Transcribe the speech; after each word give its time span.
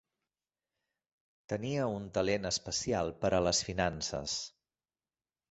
Tenia 1.53 1.83
un 1.97 2.07
talent 2.15 2.49
especial 2.51 3.13
per 3.23 3.33
a 3.37 3.43
les 3.49 3.61
finances. 3.69 4.37